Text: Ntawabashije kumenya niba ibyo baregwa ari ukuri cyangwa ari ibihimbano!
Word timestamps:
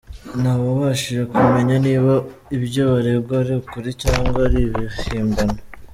Ntawabashije 0.41 1.23
kumenya 1.33 1.75
niba 1.85 2.13
ibyo 2.55 2.81
baregwa 2.91 3.33
ari 3.41 3.53
ukuri 3.59 3.89
cyangwa 4.03 4.37
ari 4.47 4.59
ibihimbano! 4.67 5.57